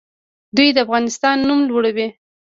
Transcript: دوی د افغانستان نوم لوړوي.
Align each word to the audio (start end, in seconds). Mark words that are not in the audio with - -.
دوی 0.55 0.69
د 0.73 0.77
افغانستان 0.85 1.37
نوم 1.47 1.59
لوړوي. 1.69 2.07